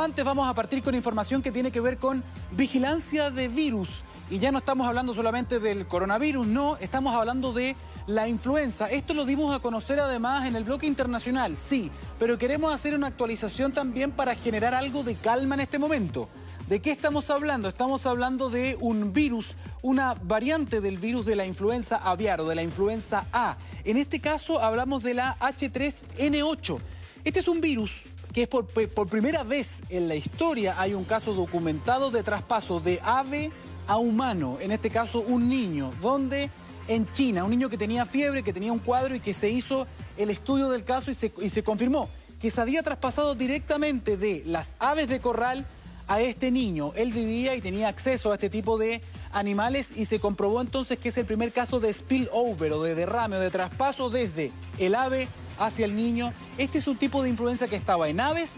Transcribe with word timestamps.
antes 0.00 0.24
vamos 0.24 0.48
a 0.48 0.54
partir 0.54 0.82
con 0.82 0.94
información 0.94 1.42
que 1.42 1.52
tiene 1.52 1.70
que 1.70 1.80
ver 1.80 1.98
con 1.98 2.24
vigilancia 2.52 3.30
de 3.30 3.48
virus. 3.48 4.02
Y 4.30 4.38
ya 4.38 4.50
no 4.50 4.58
estamos 4.58 4.86
hablando 4.86 5.14
solamente 5.14 5.60
del 5.60 5.86
coronavirus, 5.86 6.46
no, 6.46 6.76
estamos 6.78 7.14
hablando 7.14 7.52
de 7.52 7.76
la 8.06 8.26
influenza. 8.26 8.88
Esto 8.88 9.12
lo 9.12 9.24
dimos 9.24 9.54
a 9.54 9.58
conocer 9.58 10.00
además 10.00 10.46
en 10.46 10.56
el 10.56 10.64
bloque 10.64 10.86
internacional, 10.86 11.56
sí, 11.56 11.90
pero 12.18 12.38
queremos 12.38 12.72
hacer 12.72 12.94
una 12.94 13.08
actualización 13.08 13.72
también 13.72 14.10
para 14.10 14.34
generar 14.34 14.74
algo 14.74 15.02
de 15.02 15.16
calma 15.16 15.54
en 15.56 15.60
este 15.62 15.78
momento. 15.78 16.28
¿De 16.68 16.80
qué 16.80 16.92
estamos 16.92 17.28
hablando? 17.28 17.68
Estamos 17.68 18.06
hablando 18.06 18.48
de 18.48 18.78
un 18.80 19.12
virus, 19.12 19.56
una 19.82 20.14
variante 20.14 20.80
del 20.80 20.98
virus 20.98 21.26
de 21.26 21.36
la 21.36 21.44
influenza 21.44 21.96
aviar 21.96 22.40
o 22.40 22.48
de 22.48 22.54
la 22.54 22.62
influenza 22.62 23.26
A. 23.32 23.56
En 23.84 23.96
este 23.96 24.20
caso 24.20 24.62
hablamos 24.62 25.02
de 25.02 25.14
la 25.14 25.36
H3N8. 25.40 26.78
Este 27.24 27.40
es 27.40 27.48
un 27.48 27.60
virus 27.60 28.06
que 28.32 28.42
es 28.42 28.48
por, 28.48 28.66
primera 29.08 29.42
vez 29.42 29.82
en 29.88 30.08
la 30.08 30.14
historia 30.14 30.76
hay 30.78 30.94
un 30.94 31.04
caso 31.04 31.34
documentado 31.34 32.10
de 32.10 32.22
traspaso 32.22 32.80
de 32.80 33.00
ave 33.02 33.50
a 33.86 33.96
humano, 33.96 34.58
en 34.60 34.72
este 34.72 34.90
caso 34.90 35.20
un 35.20 35.48
niño, 35.48 35.92
donde 36.00 36.50
en 36.86 37.10
China, 37.12 37.44
un 37.44 37.50
niño 37.50 37.68
que 37.68 37.78
tenía 37.78 38.06
fiebre, 38.06 38.42
que 38.42 38.52
tenía 38.52 38.72
un 38.72 38.78
cuadro 38.78 39.14
y 39.14 39.20
que 39.20 39.34
se 39.34 39.50
hizo 39.50 39.86
el 40.16 40.30
estudio 40.30 40.68
del 40.70 40.84
caso 40.84 41.10
y 41.10 41.14
se, 41.14 41.32
y 41.40 41.48
se 41.48 41.62
confirmó 41.62 42.08
que 42.40 42.50
se 42.50 42.60
había 42.60 42.82
traspasado 42.82 43.34
directamente 43.34 44.16
de 44.16 44.42
las 44.46 44.74
aves 44.78 45.08
de 45.08 45.20
corral 45.20 45.66
a 46.08 46.20
este 46.20 46.50
niño. 46.50 46.92
Él 46.96 47.12
vivía 47.12 47.54
y 47.54 47.60
tenía 47.60 47.88
acceso 47.88 48.32
a 48.32 48.34
este 48.34 48.48
tipo 48.48 48.78
de 48.78 49.02
animales 49.32 49.90
y 49.94 50.06
se 50.06 50.18
comprobó 50.18 50.60
entonces 50.60 50.98
que 50.98 51.10
es 51.10 51.18
el 51.18 51.26
primer 51.26 51.52
caso 51.52 51.78
de 51.80 51.92
spillover 51.92 52.72
o 52.72 52.82
de 52.82 52.94
derrame 52.94 53.36
o 53.36 53.40
de 53.40 53.50
traspaso 53.50 54.10
desde 54.10 54.50
el 54.78 54.94
ave 54.94 55.28
hacia 55.60 55.84
el 55.84 55.94
niño. 55.94 56.32
Este 56.58 56.78
es 56.78 56.88
un 56.88 56.96
tipo 56.96 57.22
de 57.22 57.28
influenza 57.28 57.68
que 57.68 57.76
estaba 57.76 58.08
en 58.08 58.18
aves, 58.18 58.56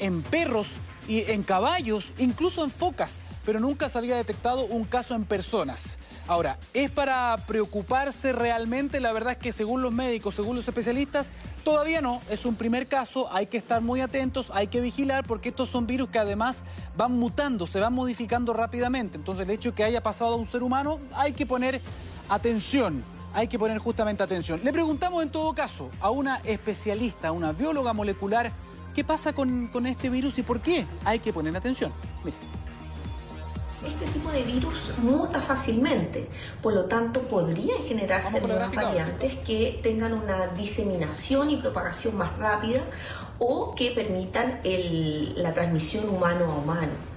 en 0.00 0.22
perros 0.22 0.78
y 1.06 1.30
en 1.30 1.42
caballos, 1.42 2.14
incluso 2.16 2.64
en 2.64 2.70
focas 2.70 3.20
pero 3.44 3.60
nunca 3.60 3.88
se 3.88 3.98
había 3.98 4.16
detectado 4.16 4.64
un 4.64 4.84
caso 4.84 5.14
en 5.14 5.24
personas. 5.24 5.98
Ahora, 6.26 6.58
¿es 6.72 6.90
para 6.90 7.36
preocuparse 7.46 8.32
realmente? 8.32 9.00
La 9.00 9.12
verdad 9.12 9.32
es 9.32 9.38
que 9.38 9.52
según 9.52 9.82
los 9.82 9.92
médicos, 9.92 10.34
según 10.34 10.56
los 10.56 10.66
especialistas, 10.66 11.34
todavía 11.64 12.00
no. 12.00 12.22
Es 12.30 12.46
un 12.46 12.56
primer 12.56 12.86
caso, 12.86 13.28
hay 13.32 13.46
que 13.46 13.58
estar 13.58 13.82
muy 13.82 14.00
atentos, 14.00 14.50
hay 14.54 14.68
que 14.68 14.80
vigilar 14.80 15.26
porque 15.26 15.50
estos 15.50 15.68
son 15.68 15.86
virus 15.86 16.08
que 16.08 16.18
además 16.18 16.64
van 16.96 17.12
mutando, 17.12 17.66
se 17.66 17.80
van 17.80 17.92
modificando 17.92 18.54
rápidamente. 18.54 19.18
Entonces 19.18 19.44
el 19.44 19.50
hecho 19.50 19.70
de 19.70 19.76
que 19.76 19.84
haya 19.84 20.02
pasado 20.02 20.34
a 20.34 20.36
un 20.36 20.46
ser 20.46 20.62
humano, 20.62 20.98
hay 21.14 21.32
que 21.32 21.44
poner 21.44 21.80
atención. 22.30 23.04
Hay 23.34 23.48
que 23.48 23.58
poner 23.58 23.78
justamente 23.78 24.22
atención. 24.22 24.60
Le 24.62 24.72
preguntamos 24.72 25.22
en 25.22 25.30
todo 25.30 25.52
caso 25.54 25.90
a 26.00 26.10
una 26.10 26.36
especialista, 26.44 27.28
a 27.28 27.32
una 27.32 27.52
bióloga 27.52 27.92
molecular, 27.92 28.52
qué 28.94 29.02
pasa 29.02 29.32
con, 29.32 29.66
con 29.68 29.86
este 29.86 30.08
virus 30.08 30.38
y 30.38 30.42
por 30.42 30.60
qué 30.60 30.86
hay 31.04 31.18
que 31.18 31.32
poner 31.32 31.56
atención. 31.56 31.92
Este 33.84 34.06
tipo 34.06 34.30
de 34.30 34.42
virus 34.44 34.92
muta 34.98 35.42
fácilmente, 35.42 36.28
por 36.62 36.72
lo 36.72 36.86
tanto 36.86 37.28
podrían 37.28 37.82
generarse 37.86 38.40
nuevas 38.40 38.74
variantes 38.74 39.36
que 39.44 39.80
tengan 39.82 40.14
una 40.14 40.46
diseminación 40.46 41.50
y 41.50 41.56
propagación 41.56 42.16
más 42.16 42.38
rápida 42.38 42.80
o 43.38 43.74
que 43.74 43.90
permitan 43.90 44.60
la 45.36 45.52
transmisión 45.52 46.08
humano 46.08 46.46
a 46.46 46.56
humano. 46.56 47.13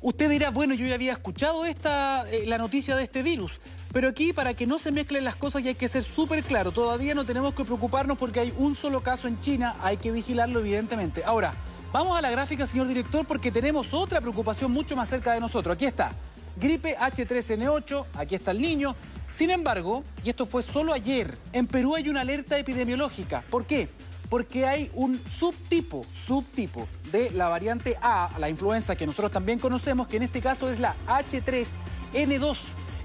Usted 0.00 0.30
dirá, 0.30 0.50
bueno, 0.50 0.74
yo 0.74 0.86
ya 0.86 0.94
había 0.94 1.12
escuchado 1.12 1.64
esta, 1.64 2.28
eh, 2.30 2.44
la 2.46 2.58
noticia 2.58 2.94
de 2.96 3.02
este 3.02 3.22
virus, 3.22 3.60
pero 3.92 4.08
aquí 4.08 4.32
para 4.32 4.54
que 4.54 4.66
no 4.66 4.78
se 4.78 4.92
mezclen 4.92 5.24
las 5.24 5.36
cosas 5.36 5.62
y 5.62 5.68
hay 5.68 5.74
que 5.74 5.88
ser 5.88 6.04
súper 6.04 6.44
claro, 6.44 6.70
todavía 6.70 7.14
no 7.14 7.24
tenemos 7.24 7.54
que 7.54 7.64
preocuparnos 7.64 8.16
porque 8.18 8.40
hay 8.40 8.54
un 8.58 8.76
solo 8.76 9.02
caso 9.02 9.26
en 9.28 9.40
China, 9.40 9.76
hay 9.82 9.96
que 9.96 10.12
vigilarlo 10.12 10.60
evidentemente. 10.60 11.24
Ahora, 11.24 11.54
Vamos 11.90 12.18
a 12.18 12.20
la 12.20 12.30
gráfica, 12.30 12.66
señor 12.66 12.86
director, 12.86 13.26
porque 13.26 13.50
tenemos 13.50 13.94
otra 13.94 14.20
preocupación 14.20 14.70
mucho 14.70 14.94
más 14.94 15.08
cerca 15.08 15.32
de 15.32 15.40
nosotros. 15.40 15.74
Aquí 15.74 15.86
está, 15.86 16.12
gripe 16.60 16.94
H3N8, 16.98 18.04
aquí 18.12 18.34
está 18.34 18.50
el 18.50 18.60
niño. 18.60 18.94
Sin 19.30 19.48
embargo, 19.50 20.04
y 20.22 20.28
esto 20.28 20.44
fue 20.44 20.62
solo 20.62 20.92
ayer, 20.92 21.38
en 21.54 21.66
Perú 21.66 21.94
hay 21.94 22.10
una 22.10 22.20
alerta 22.20 22.58
epidemiológica. 22.58 23.42
¿Por 23.48 23.64
qué? 23.64 23.88
Porque 24.28 24.66
hay 24.66 24.90
un 24.94 25.20
subtipo, 25.26 26.04
subtipo 26.12 26.86
de 27.10 27.30
la 27.30 27.48
variante 27.48 27.96
A, 28.02 28.30
la 28.38 28.48
influenza 28.48 28.94
que 28.94 29.06
nosotros 29.06 29.32
también 29.32 29.58
conocemos, 29.58 30.06
que 30.06 30.18
en 30.18 30.24
este 30.24 30.42
caso 30.42 30.70
es 30.70 30.78
la 30.80 30.94
H3N2. 31.06 32.58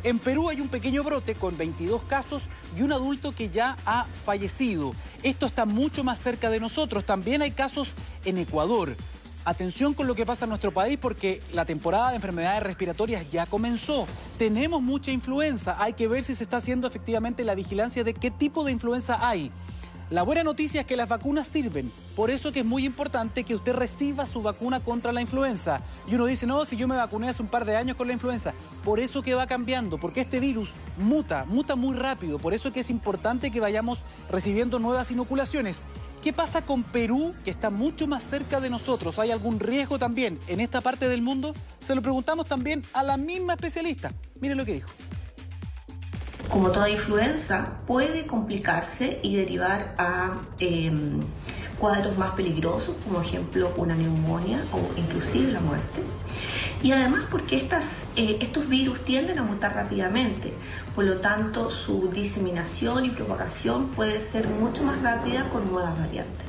En 0.03 0.19
Perú 0.19 0.49
hay 0.49 0.59
un 0.59 0.67
pequeño 0.67 1.01
brote 1.01 1.33
con 1.33 1.57
22 1.57 2.03
casos 2.03 2.43
y 2.77 2.81
un 2.81 2.91
adulto 2.91 3.33
que 3.33 3.49
ya 3.49 3.77
ha 3.85 4.05
fallecido. 4.25 4.93
Esto 5.23 5.45
está 5.45 5.65
mucho 5.65 6.03
más 6.03 6.19
cerca 6.19 6.49
de 6.49 6.59
nosotros. 6.59 7.05
También 7.05 7.41
hay 7.41 7.51
casos 7.51 7.93
en 8.25 8.37
Ecuador. 8.37 8.97
Atención 9.45 9.93
con 9.93 10.07
lo 10.07 10.15
que 10.15 10.25
pasa 10.25 10.45
en 10.45 10.49
nuestro 10.49 10.73
país 10.73 10.97
porque 11.01 11.41
la 11.53 11.65
temporada 11.65 12.09
de 12.09 12.15
enfermedades 12.15 12.63
respiratorias 12.63 13.29
ya 13.29 13.45
comenzó. 13.45 14.05
Tenemos 14.37 14.81
mucha 14.81 15.11
influenza. 15.11 15.75
Hay 15.79 15.93
que 15.93 16.07
ver 16.09 16.23
si 16.23 16.35
se 16.35 16.43
está 16.43 16.57
haciendo 16.57 16.87
efectivamente 16.87 17.45
la 17.45 17.55
vigilancia 17.55 18.03
de 18.03 18.13
qué 18.13 18.31
tipo 18.31 18.63
de 18.65 18.73
influenza 18.73 19.25
hay. 19.25 19.51
La 20.13 20.21
buena 20.21 20.43
noticia 20.43 20.81
es 20.81 20.85
que 20.85 20.95
las 20.95 21.09
vacunas 21.09 21.47
sirven. 21.47 21.91
Por 22.15 22.29
eso 22.29 22.51
que 22.51 22.59
es 22.59 22.65
muy 22.67 22.85
importante 22.85 23.43
que 23.43 23.55
usted 23.55 23.73
reciba 23.73 24.27
su 24.27 24.43
vacuna 24.43 24.79
contra 24.79 25.11
la 25.11 25.21
influenza. 25.21 25.81
Y 26.07 26.13
uno 26.13 26.27
dice, 26.27 26.45
no, 26.45 26.65
si 26.65 26.77
yo 26.77 26.87
me 26.87 26.95
vacuné 26.95 27.29
hace 27.29 27.41
un 27.41 27.47
par 27.47 27.65
de 27.65 27.75
años 27.75 27.97
con 27.97 28.05
la 28.05 28.13
influenza. 28.13 28.53
Por 28.85 28.99
eso 28.99 29.23
que 29.23 29.33
va 29.33 29.47
cambiando, 29.47 29.97
porque 29.97 30.21
este 30.21 30.39
virus 30.39 30.73
muta, 30.99 31.45
muta 31.45 31.75
muy 31.75 31.95
rápido. 31.95 32.37
Por 32.37 32.53
eso 32.53 32.71
que 32.71 32.81
es 32.81 32.91
importante 32.91 33.49
que 33.49 33.59
vayamos 33.59 34.01
recibiendo 34.29 34.77
nuevas 34.77 35.09
inoculaciones. 35.09 35.85
¿Qué 36.23 36.31
pasa 36.31 36.63
con 36.63 36.83
Perú, 36.83 37.33
que 37.43 37.49
está 37.49 37.71
mucho 37.71 38.05
más 38.05 38.21
cerca 38.23 38.61
de 38.61 38.69
nosotros? 38.69 39.17
¿Hay 39.17 39.31
algún 39.31 39.59
riesgo 39.59 39.97
también 39.97 40.37
en 40.45 40.59
esta 40.59 40.81
parte 40.81 41.09
del 41.09 41.23
mundo? 41.23 41.55
Se 41.79 41.95
lo 41.95 42.03
preguntamos 42.03 42.45
también 42.45 42.83
a 42.93 43.01
la 43.01 43.17
misma 43.17 43.53
especialista. 43.53 44.13
Miren 44.39 44.59
lo 44.59 44.65
que 44.65 44.73
dijo 44.73 44.89
como 46.53 46.69
toda 46.69 46.87
influenza, 46.87 47.79
puede 47.87 48.27
complicarse 48.27 49.19
y 49.23 49.37
derivar 49.37 49.95
a 49.97 50.33
em, 50.59 51.19
cuadros 51.79 52.15
más 52.15 52.33
peligrosos, 52.35 52.95
como 53.03 53.21
ejemplo 53.21 53.73
una 53.75 53.95
neumonía 53.95 54.63
o 54.71 54.99
inclusive 54.99 55.51
la 55.51 55.61
muerte. 55.61 56.03
Y 56.83 56.91
además 56.91 57.23
porque 57.31 57.57
eh, 57.57 58.37
estos 58.39 58.69
virus 58.69 59.03
tienden 59.03 59.39
a 59.39 59.43
mutar 59.43 59.73
rápidamente, 59.73 60.53
por 60.93 61.05
lo 61.05 61.17
tanto 61.17 61.71
su 61.71 62.11
diseminación 62.13 63.05
y 63.05 63.09
propagación 63.09 63.87
puede 63.87 64.21
ser 64.21 64.47
mucho 64.47 64.83
más 64.83 65.01
rápida 65.01 65.49
con 65.49 65.71
nuevas 65.71 65.97
variantes. 65.97 66.45